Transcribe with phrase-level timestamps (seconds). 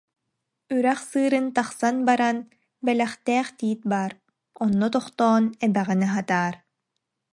[0.75, 2.37] Үрэх сыырын тахсан баран,
[2.85, 4.13] бэлэхтээх тиит баар,
[4.63, 6.55] онно тохтоон, эбэҕин аһатаар